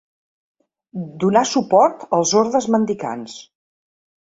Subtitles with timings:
[1.25, 3.39] Donà suport als ordes mendicants.